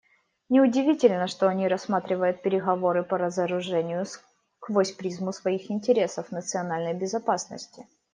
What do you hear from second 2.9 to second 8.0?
по разоружению сквозь призму своих интересов национальной безопасности.